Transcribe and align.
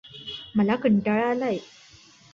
मला 0.55 0.75
कंटाळा 0.75 1.29
आलाय. 1.29 1.57